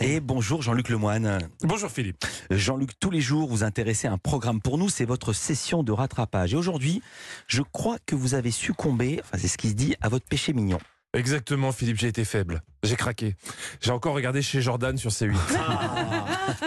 Et 0.00 0.20
bonjour 0.20 0.62
Jean-Luc 0.62 0.88
Lemoine. 0.88 1.38
Bonjour 1.62 1.90
Philippe. 1.90 2.24
Jean-Luc, 2.50 2.98
tous 2.98 3.10
les 3.10 3.20
jours, 3.20 3.50
vous 3.50 3.64
intéressez 3.64 4.08
à 4.08 4.12
un 4.12 4.18
programme 4.18 4.62
pour 4.62 4.78
nous, 4.78 4.88
c'est 4.88 5.04
votre 5.04 5.34
session 5.34 5.82
de 5.82 5.92
rattrapage. 5.92 6.54
Et 6.54 6.56
aujourd'hui, 6.56 7.02
je 7.48 7.60
crois 7.60 7.98
que 8.06 8.14
vous 8.14 8.34
avez 8.34 8.50
succombé, 8.50 9.20
enfin 9.22 9.36
c'est 9.36 9.48
ce 9.48 9.58
qui 9.58 9.68
se 9.68 9.74
dit, 9.74 9.94
à 10.00 10.08
votre 10.08 10.24
péché 10.24 10.54
mignon. 10.54 10.78
Exactement 11.14 11.72
Philippe, 11.72 11.96
j'ai 11.98 12.08
été 12.08 12.24
faible. 12.24 12.62
J'ai 12.82 12.96
craqué. 12.96 13.36
J'ai 13.80 13.92
encore 13.92 14.14
regardé 14.14 14.42
chez 14.42 14.60
Jordan 14.60 14.96
sur 14.98 15.10
C8. 15.10 15.34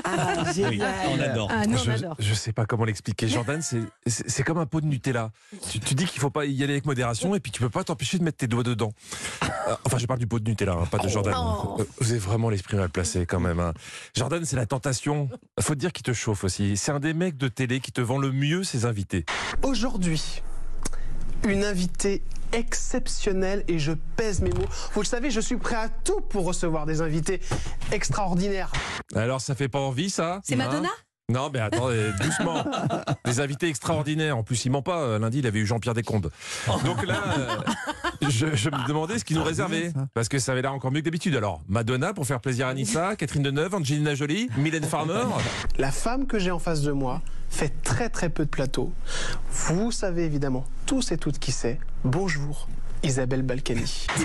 Ah, 0.04 0.44
oui, 0.70 0.82
on 1.10 1.20
adore. 1.20 1.52
Ah, 1.54 1.68
nous, 1.68 1.78
on 1.78 1.84
je, 1.84 1.92
adore. 1.92 2.16
je 2.18 2.34
sais 2.34 2.54
pas 2.54 2.66
comment 2.66 2.86
l'expliquer. 2.86 3.28
Jordan, 3.28 3.62
c'est- 3.62 4.44
comme 4.44 4.58
un 4.58 4.66
pot 4.66 4.80
de 4.82 4.86
Nutella. 4.88 5.32
Tu, 5.70 5.80
tu 5.80 5.94
dis 5.96 6.06
qu'il 6.06 6.20
faut 6.22 6.30
pas 6.30 6.46
y 6.46 6.64
aller 6.64 6.74
avec 6.74 6.86
modération 6.86 7.36
et 7.36 7.40
puis 7.40 7.52
tu 7.52 7.60
peux 7.62 7.70
pas 7.70 7.84
t'empêcher 7.84 8.18
de 8.18 8.24
mettre 8.24 8.38
tes 8.38 8.48
doigts 8.48 8.64
dedans. 8.64 8.94
Euh, 9.44 9.76
enfin, 9.86 9.98
je 9.98 10.06
parle 10.06 10.20
du 10.20 10.28
pot 10.28 10.40
de 10.40 10.50
Nutella, 10.50 10.74
hein, 10.74 10.86
pas 10.90 10.98
de 11.00 11.08
Jordan. 11.10 11.34
Oh. 11.38 11.78
Euh, 11.80 11.86
Vous 12.00 12.12
avez 12.12 12.20
vraiment 12.20 12.50
l'esprit 12.50 12.78
mal 12.78 12.90
placé 12.90 13.26
quand 13.26 13.40
même. 13.42 13.60
hein. 13.60 13.74
Jordan, 14.16 14.44
c'est 14.46 14.56
la 14.56 14.66
tentation. 14.66 15.30
Faut 15.60 15.76
te 15.76 15.80
dire 15.80 15.92
qu'il 15.92 16.04
te 16.04 16.14
chauffe 16.14 16.46
aussi. 16.46 16.78
C'est 16.78 16.92
un 16.94 17.00
des 17.02 17.14
mecs 17.14 17.38
de 17.38 17.50
télé 17.50 17.80
qui 17.82 17.92
te 17.92 18.02
vend 18.02 18.18
le 18.18 18.32
mieux 18.32 18.64
ses 18.64 18.86
invités. 18.86 19.26
Aujourd'hui, 19.62 20.42
une 21.48 21.64
invitée 21.66 22.24
exceptionnelle 22.54 23.64
et 23.68 23.80
je 23.80 23.92
pèse 24.16 24.42
mes 24.42 24.50
mots. 24.52 24.66
Vous 24.94 25.02
le 25.02 25.06
savez, 25.06 25.32
je 25.32 25.40
suis 25.40 25.58
prêt 25.58 25.76
à 25.76 25.90
tout 25.90 26.22
pour 26.22 26.46
recevoir 26.46 26.86
des 26.86 27.02
invités 27.02 27.40
extraordinaires. 27.92 28.72
Alors, 29.16 29.42
ça 29.42 29.56
fait 29.56 29.68
pas 29.70 29.80
envie, 29.80 30.10
ça 30.10 30.42
C'est 30.44 30.56
Hein 30.56 30.58
Madonna? 30.58 30.90
Non, 31.30 31.50
mais 31.54 31.60
attendez, 31.60 32.12
doucement. 32.22 32.64
Des 33.26 33.42
invités 33.42 33.68
extraordinaires. 33.68 34.38
En 34.38 34.44
plus, 34.44 34.64
il 34.64 34.72
ment 34.72 34.82
pas. 34.82 35.00
Euh, 35.02 35.20
Lundi, 35.20 35.40
il 35.40 35.48
avait 35.48 35.60
eu 35.60 35.66
Jean-Pierre 35.66 35.94
Descombes. 35.94 36.30
Donc 36.86 37.06
là, 37.06 37.22
euh, 37.38 37.58
je, 38.30 38.56
je 38.56 38.70
me 38.70 38.88
demandais 38.88 39.20
ce 39.20 39.26
qu'il 39.26 39.36
nous 39.36 39.44
réservait. 39.44 39.92
Parce 40.14 40.30
que 40.30 40.40
ça 40.40 40.54
avait 40.54 40.62
l'air 40.62 40.74
encore 40.74 40.90
mieux 40.90 41.02
que 41.02 41.06
d'habitude. 41.06 41.36
Alors, 41.36 41.64
Madonna 41.68 42.14
pour 42.14 42.26
faire 42.26 42.40
plaisir 42.40 42.68
à 42.68 42.74
Nissa, 42.74 43.18
Catherine 43.18 43.44
Deneuve, 43.44 43.76
Angelina 43.76 44.16
Jolie, 44.16 44.50
Mylène 44.56 44.86
Farmer. 44.86 45.24
La 45.78 45.92
femme 45.92 46.28
que 46.28 46.40
j'ai 46.40 46.52
en 46.52 46.60
face 46.60 46.82
de 46.82 46.94
moi 46.94 47.22
fait 47.58 47.74
très 47.84 48.10
très 48.10 48.30
peu 48.30 48.46
de 48.46 48.50
plateaux. 48.50 48.94
Vous 49.52 49.92
savez 49.92 50.24
évidemment 50.26 50.64
tous 50.86 51.12
et 51.12 51.18
toutes 51.18 51.40
qui 51.40 51.52
c'est. 51.52 51.80
Bonjour, 52.04 52.68
Isabelle 53.04 53.42
Balkany. 53.42 54.06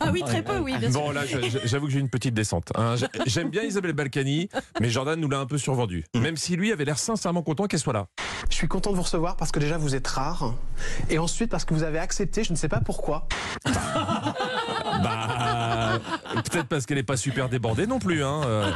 Ah 0.00 0.08
oui, 0.10 0.22
très 0.24 0.40
peu, 0.42 0.58
oui, 0.60 0.74
bien 0.78 0.90
sûr. 0.90 0.98
Bon, 1.02 1.10
là, 1.10 1.20
j'avoue 1.66 1.86
que 1.86 1.92
j'ai 1.92 1.98
une 2.00 2.08
petite 2.08 2.32
descente. 2.32 2.72
hein. 2.74 2.96
J'ai- 2.96 3.06
J'aime 3.26 3.50
bien 3.50 3.62
Isabelle 3.64 3.92
Balkany, 3.92 4.48
mais 4.80 4.88
Jordan 4.88 5.20
nous 5.20 5.28
l'a 5.28 5.38
un 5.40 5.44
peu 5.46 5.58
survendu. 5.58 6.06
Même 6.16 6.38
si 6.38 6.56
lui 6.56 6.72
avait 6.72 6.86
l'air 6.86 6.98
sincèrement 6.98 7.42
content 7.42 7.66
qu'elle 7.66 7.80
soit 7.80 7.92
là. 7.92 8.06
Je 8.48 8.54
suis 8.54 8.66
content 8.66 8.92
de 8.92 8.96
vous 8.96 9.02
recevoir 9.02 9.36
parce 9.36 9.52
que 9.52 9.58
déjà 9.58 9.76
vous 9.76 9.94
êtes 9.94 10.06
rare 10.08 10.54
et 11.10 11.18
ensuite 11.18 11.50
parce 11.50 11.66
que 11.66 11.74
vous 11.74 11.82
avez 11.82 11.98
accepté, 11.98 12.44
je 12.44 12.52
ne 12.52 12.56
sais 12.56 12.68
pas 12.68 12.80
pourquoi. 12.80 13.28
Bah, 15.02 15.98
peut-être 16.50 16.68
parce 16.68 16.86
qu'elle 16.86 16.96
n'est 16.96 17.02
pas 17.02 17.16
super 17.16 17.48
débordée 17.48 17.86
non 17.86 17.98
plus, 17.98 18.22
hein. 18.22 18.42
euh, 18.44 18.70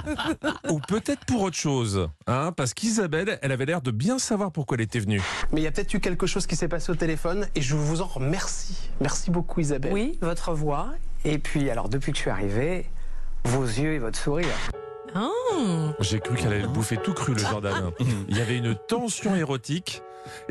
ou 0.71 0.81
peut-être 0.81 1.25
pour 1.27 1.43
autre 1.43 1.57
chose, 1.57 2.09
hein, 2.27 2.53
parce 2.53 2.75
qu'Isabelle, 2.75 3.39
elle 3.43 3.53
avait 3.53 3.67
l'air 3.67 3.83
de 3.83 3.91
bien 3.91 4.19
savoir 4.19 4.53
pourquoi 4.53 4.77
elle 4.77 4.83
était 4.83 5.01
venue. 5.01 5.23
Mais 5.53 5.61
il 5.61 5.65
y 5.65 5.67
a 5.67 5.71
peut-être 5.71 5.93
eu 5.95 6.01
quelque 6.01 6.27
chose 6.27 6.47
qui 6.47 6.57
s'est 6.57 6.69
passé 6.69 6.91
au 6.91 6.97
téléphone 6.97 7.47
et 7.55 7.63
je 7.63 7.75
vous 7.75 8.01
en 8.01 8.07
remercie. 8.07 8.91
Merci 9.01 9.31
beaucoup 9.31 9.61
Isabelle. 9.61 9.93
Oui, 9.93 10.19
votre 10.21 10.53
voix. 10.53 10.89
Et 11.25 11.39
puis, 11.39 11.71
alors, 11.71 11.89
depuis 11.89 12.13
que 12.13 12.19
je 12.19 12.23
suis 12.23 12.31
arrivé, 12.31 12.87
vos 13.45 13.65
yeux 13.65 13.95
et 13.95 13.99
votre 13.99 14.19
sourire. 14.19 14.47
Oh. 15.17 15.91
J'ai 16.01 16.21
cru 16.21 16.37
qu'elle 16.37 16.53
allait 16.53 16.63
le 16.63 16.69
bouffer 16.69 16.97
tout 16.97 17.15
cru, 17.15 17.33
le 17.33 17.39
Jordan. 17.39 17.91
Il 18.29 18.37
y 18.37 18.41
avait 18.41 18.57
une 18.57 18.75
tension 18.75 19.35
érotique. 19.35 20.03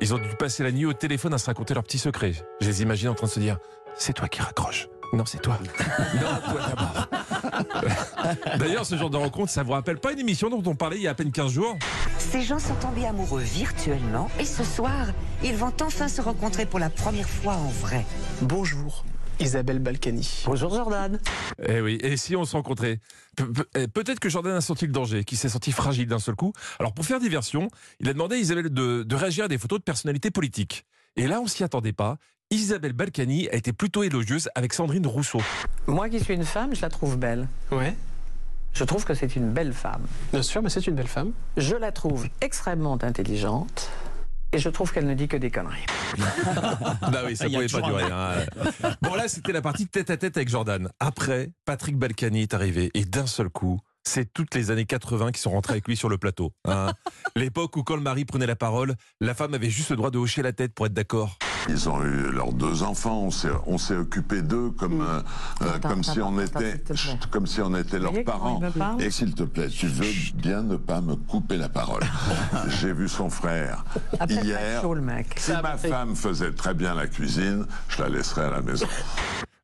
Ils 0.01 0.13
ont 0.13 0.17
dû 0.17 0.29
passer 0.39 0.63
la 0.63 0.71
nuit 0.71 0.85
au 0.85 0.93
téléphone 0.93 1.33
à 1.33 1.37
se 1.37 1.45
raconter 1.45 1.73
leurs 1.73 1.83
petits 1.83 1.99
secrets. 1.99 2.33
Je 2.61 2.67
les 2.67 2.81
imagine 2.81 3.09
en 3.09 3.13
train 3.13 3.27
de 3.27 3.31
se 3.31 3.39
dire 3.39 3.59
C'est 3.95 4.13
toi 4.13 4.27
qui 4.27 4.41
raccroche. 4.41 4.89
Non, 5.13 5.25
c'est 5.25 5.41
toi. 5.41 5.57
Non, 6.15 6.51
toi 6.51 6.61
d'abord. 6.69 7.07
D'ailleurs, 8.59 8.85
ce 8.85 8.95
genre 8.97 9.09
de 9.09 9.17
rencontre, 9.17 9.51
ça 9.51 9.63
vous 9.63 9.71
rappelle 9.71 9.97
pas 9.99 10.11
une 10.11 10.19
émission 10.19 10.49
dont 10.49 10.61
on 10.69 10.75
parlait 10.75 10.97
il 10.97 11.03
y 11.03 11.07
a 11.07 11.11
à 11.11 11.15
peine 11.15 11.31
15 11.31 11.51
jours? 11.53 11.77
Ces 12.17 12.41
gens 12.43 12.59
sont 12.59 12.75
tombés 12.75 13.05
amoureux 13.05 13.41
virtuellement 13.41 14.29
et 14.39 14.45
ce 14.45 14.63
soir, 14.63 15.07
ils 15.43 15.55
vont 15.55 15.73
enfin 15.81 16.07
se 16.07 16.21
rencontrer 16.21 16.65
pour 16.65 16.79
la 16.79 16.89
première 16.89 17.29
fois 17.29 17.53
en 17.53 17.69
vrai. 17.69 18.05
Bonjour 18.41 19.05
Isabelle 19.39 19.79
Balkany. 19.79 20.43
Bonjour 20.45 20.73
Jordan. 20.73 21.19
Eh 21.67 21.79
oui, 21.79 21.99
et 22.01 22.17
si 22.17 22.35
on 22.35 22.43
se 22.43 22.55
rencontrait? 22.55 22.99
Pe- 23.35 23.43
pe- 23.43 23.67
eh, 23.75 23.87
Peut-être 23.87 24.19
que 24.19 24.29
Jordan 24.29 24.55
a 24.55 24.61
senti 24.61 24.87
le 24.87 24.91
danger, 24.91 25.23
qu'il 25.23 25.37
s'est 25.37 25.49
senti 25.49 25.71
fragile 25.71 26.07
d'un 26.07 26.19
seul 26.19 26.35
coup. 26.35 26.53
Alors 26.79 26.93
pour 26.93 27.05
faire 27.05 27.19
diversion, 27.19 27.69
il 27.99 28.09
a 28.09 28.13
demandé 28.13 28.35
à 28.35 28.39
Isabelle 28.39 28.69
de, 28.73 29.03
de 29.03 29.15
réagir 29.15 29.45
à 29.45 29.47
des 29.47 29.57
photos 29.59 29.79
de 29.79 29.83
personnalités 29.83 30.31
politiques. 30.31 30.85
Et 31.17 31.27
là, 31.27 31.39
on 31.39 31.47
s'y 31.47 31.63
attendait 31.63 31.93
pas. 31.93 32.17
Isabelle 32.51 32.93
Balkany 32.93 33.49
a 33.49 33.55
été 33.55 33.73
plutôt 33.73 34.03
élogieuse 34.03 34.47
avec 34.55 34.73
Sandrine 34.73 35.05
Rousseau. 35.05 35.41
Moi 35.85 36.07
qui 36.07 36.19
suis 36.21 36.33
une 36.33 36.45
femme, 36.45 36.73
je 36.73 36.81
la 36.81 36.87
trouve 36.89 37.17
belle. 37.17 37.45
Ouais, 37.71 37.93
Je 38.73 38.85
trouve 38.85 39.03
que 39.03 39.13
c'est 39.13 39.35
une 39.35 39.51
belle 39.51 39.73
femme. 39.73 40.03
bien 40.31 40.41
sûr, 40.41 40.61
mais 40.61 40.69
c'est 40.69 40.87
une 40.87 40.95
belle 40.95 41.07
femme. 41.09 41.33
Je 41.57 41.75
la 41.75 41.91
trouve 41.91 42.25
extrêmement 42.39 42.97
intelligente. 43.03 43.89
Et 44.53 44.59
je 44.59 44.69
trouve 44.69 44.93
qu'elle 44.93 45.05
ne 45.07 45.13
dit 45.13 45.27
que 45.27 45.35
des 45.35 45.51
conneries. 45.51 45.85
Bah 47.11 47.23
oui, 47.25 47.35
ça 47.35 47.47
Il 47.47 47.51
y 47.51 47.57
a 47.57 47.59
pouvait 47.67 47.81
pas 47.81 47.85
durer. 47.85 48.03
hein. 48.03 48.95
Bon 49.01 49.13
là, 49.15 49.27
c'était 49.27 49.51
la 49.51 49.61
partie 49.61 49.87
tête 49.87 50.09
à 50.09 50.15
tête 50.15 50.37
avec 50.37 50.47
Jordan. 50.47 50.87
Après, 51.01 51.51
Patrick 51.65 51.97
Balkany 51.97 52.43
est 52.43 52.53
arrivé 52.53 52.89
et 52.93 53.03
d'un 53.03 53.27
seul 53.27 53.49
coup, 53.49 53.81
c'est 54.05 54.31
toutes 54.31 54.55
les 54.55 54.71
années 54.71 54.85
80 54.85 55.33
qui 55.33 55.41
sont 55.41 55.51
rentrées 55.51 55.73
avec 55.73 55.87
lui 55.89 55.97
sur 55.97 56.07
le 56.07 56.17
plateau. 56.17 56.53
hein. 56.65 56.93
L'époque 57.35 57.75
où 57.75 57.83
quand 57.83 57.97
le 57.97 58.01
mari 58.01 58.23
prenait 58.23 58.45
la 58.47 58.55
parole, 58.55 58.95
la 59.19 59.33
femme 59.33 59.53
avait 59.53 59.69
juste 59.69 59.89
le 59.89 59.97
droit 59.97 60.11
de 60.11 60.17
hocher 60.17 60.41
la 60.43 60.53
tête 60.53 60.73
pour 60.73 60.85
être 60.85 60.93
d'accord. 60.93 61.37
Ils 61.69 61.89
ont 61.89 62.01
eu 62.03 62.31
leurs 62.31 62.53
deux 62.53 62.83
enfants. 62.83 63.29
On 63.67 63.77
s'est, 63.77 63.95
occupé 63.95 64.41
d'eux 64.41 64.71
comme, 64.71 65.01
euh, 65.01 65.21
euh, 65.61 65.75
Attends, 65.75 65.89
comme 65.89 66.03
si 66.03 66.21
on 66.21 66.37
attends, 66.37 66.59
était, 66.59 66.95
chut, 66.95 67.25
comme 67.29 67.47
si 67.47 67.61
on 67.61 67.75
était 67.75 67.99
leurs 67.99 68.23
parents. 68.23 68.61
Et 68.99 69.11
s'il 69.11 69.33
te 69.33 69.43
plaît, 69.43 69.67
tu 69.69 69.87
veux 69.87 70.05
bien 70.35 70.61
ne 70.63 70.75
pas 70.75 71.01
me 71.01 71.15
couper 71.15 71.57
la 71.57 71.69
parole. 71.69 72.03
J'ai 72.79 72.93
vu 72.93 73.07
son 73.07 73.29
frère 73.29 73.83
Après, 74.19 74.35
hier. 74.35 74.81
chaud, 74.81 74.93
le 74.93 75.01
mec. 75.01 75.35
Si 75.37 75.51
ma 75.51 75.77
femme 75.77 76.15
faisait 76.15 76.51
très 76.51 76.73
bien 76.73 76.93
la 76.95 77.07
cuisine, 77.07 77.65
je 77.89 78.01
la 78.01 78.09
laisserais 78.09 78.45
à 78.45 78.51
la 78.51 78.61
maison. 78.61 78.87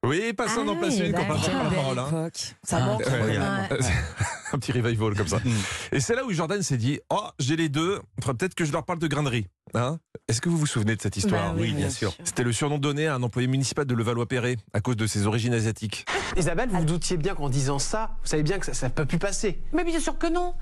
Oui, 0.06 0.34
pas 0.34 0.50
ça 0.50 0.64
d'en 0.64 0.76
placer 0.76 1.08
une 1.08 1.14
quand 1.14 1.22
on 1.30 1.38
prend 1.40 1.64
la 1.64 1.70
parole. 1.70 2.00
hein. 2.00 2.30
Ça 2.64 2.80
manque. 2.82 3.06
Ouais. 3.06 3.38
Ouais. 3.38 3.80
Un 4.54 4.60
petit 4.60 4.72
revival 4.72 5.16
comme 5.16 5.28
ça. 5.28 5.38
Mm. 5.38 5.52
Et 5.94 6.00
c'est 6.00 6.16
là 6.16 6.24
où 6.26 6.32
Jordan 6.32 6.62
s'est 6.62 6.78
dit 6.78 7.00
Oh, 7.10 7.28
j'ai 7.40 7.56
les 7.56 7.70
deux, 7.70 8.00
faudrait 8.22 8.38
peut-être 8.38 8.56
que 8.56 8.66
je 8.66 8.72
leur 8.72 8.86
parle 8.86 9.00
de 9.00 9.08
grainerie. 9.08 9.48
Hein? 9.74 9.98
Est-ce 10.28 10.40
que 10.40 10.50
vous 10.50 10.58
vous 10.58 10.68
souvenez 10.68 10.96
de 10.96 11.02
cette 11.02 11.18
histoire 11.18 11.54
Bah 11.54 11.60
oui, 11.60 11.74
bien 11.74 11.90
sûr. 11.90 12.14
C'était 12.24 12.44
le 12.44 12.54
surnom 12.54 12.78
donné 12.78 13.08
à 13.08 13.16
un 13.16 13.24
employé 13.24 13.48
municipal 13.48 13.86
de 13.86 13.96
Levallois-Perret 13.96 14.58
à 14.74 14.82
cause 14.82 14.96
de 14.96 15.08
ses 15.08 15.26
origines 15.26 15.54
asiatiques. 15.54 16.06
Isabelle, 16.38 16.70
vous 16.70 16.78
vous 16.78 16.86
doutiez 16.86 17.18
bien 17.18 17.34
qu'en 17.34 17.50
disant 17.50 17.80
ça, 17.80 18.16
vous 18.22 18.28
savez 18.28 18.44
bien 18.44 18.60
que 18.60 18.72
ça 18.72 18.88
ne 18.88 18.94
peut 18.94 19.06
plus 19.06 19.18
passer. 19.18 19.60
Mais 19.74 19.84
bien 19.84 20.00
sûr 20.00 20.18
que 20.18 20.28
non. 20.28 20.54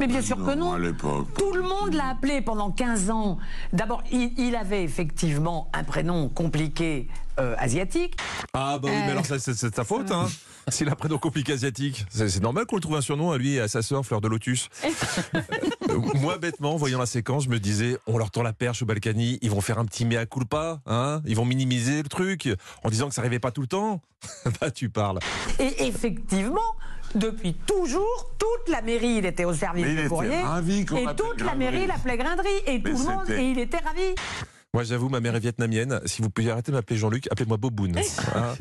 Mais 0.00 0.06
bien 0.06 0.22
sûr 0.22 0.36
que 0.36 0.54
non. 0.54 0.72
à 0.74 0.78
l'époque. 0.78 1.28
Tout 1.38 1.52
le 1.52 1.62
monde 1.62 1.94
l'a 1.94 2.08
appelé 2.08 2.40
pendant 2.40 2.70
15 2.70 3.10
ans. 3.10 3.38
D'abord, 3.72 4.02
il, 4.12 4.32
il 4.38 4.56
avait 4.56 4.84
effectivement 4.84 5.70
un 5.72 5.84
prénom 5.84 6.28
compliqué 6.28 7.08
euh, 7.38 7.54
asiatique. 7.58 8.16
Ah 8.54 8.78
bah 8.78 8.88
oui, 8.90 8.98
mais 9.04 9.10
alors 9.10 9.26
ça, 9.26 9.38
c'est 9.38 9.52
c'est 9.52 9.70
ta 9.70 9.84
faute, 9.84 10.10
hein 10.10 10.26
S'il 10.68 10.88
a 10.88 10.92
un 10.92 10.94
prénom 10.94 11.18
compliqué 11.18 11.52
asiatique, 11.52 12.06
c'est 12.08 12.28
c'est 12.30 12.42
normal 12.42 12.64
qu'on 12.64 12.76
le 12.76 12.82
trouve 12.82 12.96
un 12.96 13.02
surnom 13.02 13.30
à 13.30 13.38
lui 13.38 13.54
et 13.54 13.60
à 13.60 13.68
sa 13.68 13.82
sœur 13.82 14.04
Fleur 14.06 14.22
de 14.22 14.28
Lotus. 14.28 14.68
Euh, 14.84 15.98
Moi, 16.14 16.38
bêtement, 16.38 16.72
en 16.72 16.76
voyant 16.76 16.98
la 16.98 17.06
séquence, 17.06 17.44
je 17.44 17.50
me 17.50 17.58
disais, 17.58 17.98
on 18.06 18.16
leur 18.16 18.30
tend 18.30 18.42
la 18.42 18.54
perche 18.54 18.82
au 18.82 18.86
Balkany, 18.86 19.38
ils 19.42 19.50
vont 19.50 19.60
faire 19.60 19.78
un 19.78 19.84
petit 19.84 20.06
mea 20.06 20.24
culpa, 20.24 20.80
hein 20.86 21.20
Ils 21.26 21.36
vont 21.36 21.44
minimiser 21.44 22.02
le 22.02 22.08
truc 22.08 22.48
en 22.82 22.88
disant 22.88 23.08
que 23.08 23.14
ça 23.14 23.20
arrivait 23.20 23.38
pas 23.38 23.50
tout 23.50 23.60
le 23.60 23.66
temps. 23.66 24.00
bah 24.60 24.70
tu 24.70 24.88
parles. 24.88 25.18
Et 25.58 25.86
effectivement, 25.86 26.74
depuis 27.14 27.54
toujours, 27.54 28.30
toute 28.38 28.72
la 28.72 28.82
mairie, 28.82 29.16
il 29.18 29.26
était 29.26 29.44
au 29.44 29.54
service 29.54 29.86
Mais 29.86 30.02
du 30.02 30.08
courrier. 30.08 30.38
et 31.00 31.06
toute 31.16 31.40
la 31.42 31.54
mairie 31.54 31.86
l'appelait 31.86 32.16
Grinderie. 32.16 32.48
Et 32.66 32.78
Mais 32.78 32.90
tout 32.90 32.98
le 32.98 33.04
monde, 33.04 33.30
et 33.30 33.50
il 33.50 33.58
était 33.58 33.78
ravi. 33.78 34.14
Moi, 34.76 34.84
j'avoue, 34.84 35.08
ma 35.08 35.20
mère 35.20 35.34
est 35.34 35.40
vietnamienne. 35.40 36.00
Si 36.04 36.20
vous 36.20 36.28
pouviez 36.28 36.50
arrêter 36.50 36.70
de 36.70 36.76
m'appeler 36.76 36.98
Jean-Luc, 36.98 37.28
appelez-moi 37.32 37.56
Boboun. 37.56 37.96
hein. 38.34 38.54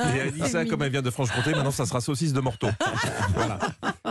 Et 0.16 0.20
Anissa, 0.22 0.64
comme 0.64 0.80
elle 0.82 0.90
vient 0.92 1.02
de 1.02 1.10
Franche-Comté, 1.10 1.50
maintenant, 1.50 1.70
ça 1.70 1.84
sera 1.84 2.00
saucisse 2.00 2.32
de 2.32 2.40
Morteau. 2.40 2.68
Voilà. 3.34 3.58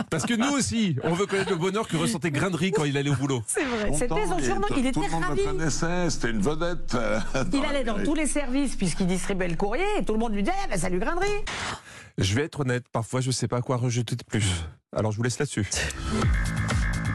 Parce 0.08 0.24
que 0.24 0.34
nous 0.34 0.52
aussi, 0.52 0.94
on 1.02 1.14
veut 1.14 1.26
connaître 1.26 1.50
le 1.50 1.56
bonheur 1.56 1.88
que 1.88 1.96
ressentait 1.96 2.30
Grinderie 2.30 2.70
quand 2.70 2.84
il 2.84 2.96
allait 2.96 3.10
au 3.10 3.16
boulot. 3.16 3.42
C'est 3.48 3.64
vrai. 3.64 3.90
C'était 3.92 4.24
son 4.28 4.36
tout- 4.36 4.74
Il 4.76 4.92
Tout 4.92 5.00
était 5.00 5.00
le 5.00 5.10
monde 5.10 5.24
ravi. 5.24 5.40
le 5.44 5.46
connaissait. 5.50 6.10
C'était 6.10 6.30
une 6.30 6.40
vedette. 6.42 6.94
euh, 6.94 7.18
Il 7.52 7.60
la 7.60 7.70
allait 7.70 7.82
dans 7.82 8.00
tous 8.04 8.14
les 8.14 8.28
services 8.28 8.76
puisqu'il 8.76 9.08
distribuait 9.08 9.48
le 9.48 9.56
courrier 9.56 9.82
et 9.98 10.04
tout 10.04 10.12
le 10.12 10.20
monde 10.20 10.34
lui 10.34 10.44
disait 10.44 10.54
eh 10.64 10.68
ben, 10.70 10.78
Salut 10.78 11.00
Grinderie 11.00 11.26
Je 12.18 12.36
vais 12.36 12.42
être 12.44 12.60
honnête, 12.60 12.84
parfois, 12.92 13.20
je 13.20 13.32
sais 13.32 13.48
pas 13.48 13.56
à 13.56 13.62
quoi 13.62 13.78
rejeter 13.78 14.14
de 14.14 14.22
plus. 14.22 14.46
Alors, 14.96 15.10
je 15.10 15.16
vous 15.16 15.24
laisse 15.24 15.40
là-dessus. 15.40 15.68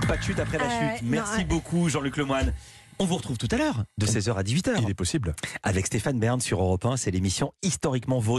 Pas 0.06 0.18
de 0.18 0.22
chute 0.22 0.40
après 0.42 0.58
la 0.58 0.66
Euh, 0.66 0.96
chute. 0.98 1.04
Merci 1.08 1.38
ouais. 1.38 1.44
beaucoup 1.46 1.88
Jean-Luc 1.88 2.18
Lemoine. 2.18 2.52
On 3.00 3.06
vous 3.06 3.16
retrouve 3.18 3.38
tout 3.38 3.48
à 3.52 3.58
l'heure, 3.58 3.84
de 4.00 4.08
16h 4.08 4.34
à 4.36 4.42
18h, 4.42 4.72
Il 4.82 4.90
est 4.90 4.96
possible. 4.96 5.36
avec 5.62 5.86
Stéphane 5.86 6.20
Bern 6.20 6.42
sur 6.42 6.62
Europe 6.62 6.84
1. 6.84 6.98
C'est 6.98 7.12
l'émission 7.12 7.54
historiquement 7.62 8.18
vôtre. 8.20 8.36